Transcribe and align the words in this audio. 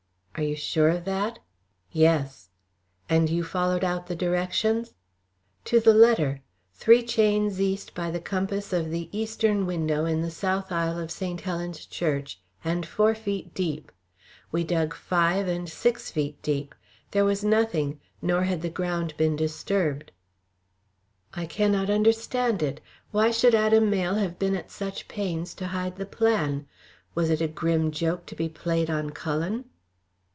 "Are 0.37 0.43
you 0.43 0.55
sure 0.55 0.89
of 0.89 1.05
that?" 1.05 1.37
"Yes." 1.91 2.49
"And 3.07 3.29
you 3.29 3.43
followed 3.43 3.83
out 3.83 4.07
the 4.07 4.15
directions?" 4.15 4.93
"To 5.65 5.79
the 5.79 5.93
letter. 5.93 6.39
Three 6.73 7.03
chains 7.03 7.59
east 7.61 7.93
by 7.93 8.09
the 8.09 8.19
compass 8.21 8.73
of 8.73 8.89
the 8.89 9.09
eastern 9.15 9.67
window 9.67 10.05
in 10.05 10.21
the 10.23 10.31
south 10.31 10.71
aisle 10.71 10.97
of 10.97 11.11
St. 11.11 11.41
Helen's 11.41 11.85
Church, 11.85 12.39
and 12.63 12.87
four 12.87 13.13
feet 13.13 13.53
deep! 13.53 13.91
We 14.53 14.63
dug 14.63 14.95
five 14.95 15.47
and 15.47 15.69
six 15.69 16.09
feet 16.09 16.41
deep. 16.41 16.73
There 17.11 17.25
was 17.25 17.43
nothing, 17.43 17.99
nor 18.21 18.41
had 18.43 18.63
the 18.63 18.69
ground 18.69 19.13
been 19.17 19.35
disturbed." 19.35 20.11
"I 21.35 21.45
cannot 21.45 21.89
understand 21.91 22.63
it. 22.63 22.79
Why 23.11 23.29
should 23.29 23.53
Adam 23.53 23.89
Mayle 23.91 24.15
have 24.15 24.39
been 24.39 24.55
at 24.55 24.71
such 24.71 25.07
pains 25.09 25.53
to 25.55 25.67
hide 25.67 25.97
the 25.97 26.05
plan? 26.07 26.67
Was 27.13 27.29
it 27.29 27.41
a 27.41 27.47
grim 27.47 27.91
joke 27.91 28.25
to 28.25 28.35
be 28.35 28.49
played 28.49 28.89
on 28.89 29.09
Cullen?" 29.11 29.65